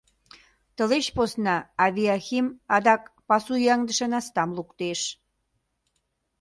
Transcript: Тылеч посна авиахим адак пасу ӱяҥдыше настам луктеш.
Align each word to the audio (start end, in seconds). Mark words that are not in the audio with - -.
Тылеч 0.75 1.05
посна 1.15 1.55
авиахим 1.85 2.47
адак 2.75 3.01
пасу 3.27 3.53
ӱяҥдыше 3.61 4.05
настам 4.13 4.49
луктеш. 4.57 5.01